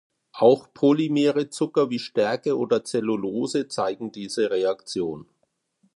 [0.33, 5.29] Auch polymere Zucker wie Stärke oder Cellulose zeigen diese Reaktion.